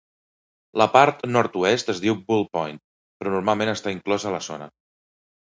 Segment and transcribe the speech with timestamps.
[0.81, 2.81] La part nord-oest es diu Bull Point,
[3.21, 4.73] però normalment està inclosa a la zona.